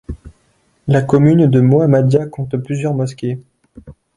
[0.87, 3.39] La commune de Mohammadia compte plusieurs mosquées.